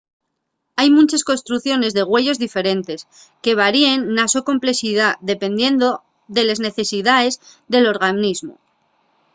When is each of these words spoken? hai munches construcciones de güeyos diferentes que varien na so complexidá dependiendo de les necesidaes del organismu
hai 0.77 0.89
munches 0.97 1.25
construcciones 1.29 1.91
de 1.97 2.03
güeyos 2.11 2.41
diferentes 2.45 2.99
que 3.43 3.57
varien 3.63 3.97
na 4.15 4.25
so 4.33 4.39
complexidá 4.49 5.09
dependiendo 5.31 5.87
de 6.35 6.41
les 6.47 6.59
necesidaes 6.67 7.33
del 7.71 7.85
organismu 7.93 8.55